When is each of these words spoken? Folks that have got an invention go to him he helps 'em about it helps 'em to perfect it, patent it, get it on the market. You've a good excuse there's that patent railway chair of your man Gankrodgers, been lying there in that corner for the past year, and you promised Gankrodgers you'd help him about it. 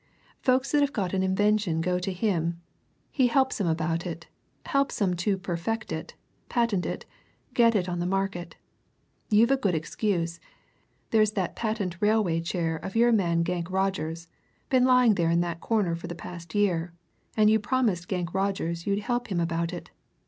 Folks 0.41 0.71
that 0.71 0.81
have 0.81 0.93
got 0.93 1.13
an 1.13 1.21
invention 1.21 1.79
go 1.79 1.99
to 1.99 2.11
him 2.11 2.59
he 3.11 3.27
helps 3.27 3.61
'em 3.61 3.67
about 3.67 4.03
it 4.07 4.25
helps 4.65 4.99
'em 4.99 5.13
to 5.17 5.37
perfect 5.37 5.91
it, 5.91 6.15
patent 6.49 6.87
it, 6.87 7.05
get 7.53 7.75
it 7.75 7.87
on 7.87 7.99
the 7.99 8.07
market. 8.07 8.55
You've 9.29 9.51
a 9.51 9.57
good 9.57 9.75
excuse 9.75 10.39
there's 11.11 11.33
that 11.33 11.55
patent 11.55 11.97
railway 11.99 12.41
chair 12.41 12.77
of 12.77 12.95
your 12.95 13.11
man 13.11 13.43
Gankrodgers, 13.43 14.25
been 14.71 14.85
lying 14.85 15.13
there 15.13 15.29
in 15.29 15.41
that 15.41 15.61
corner 15.61 15.93
for 15.95 16.07
the 16.07 16.15
past 16.15 16.55
year, 16.55 16.93
and 17.37 17.51
you 17.51 17.59
promised 17.59 18.09
Gankrodgers 18.09 18.87
you'd 18.87 19.01
help 19.03 19.27
him 19.27 19.39
about 19.39 19.71
it. 19.71 19.91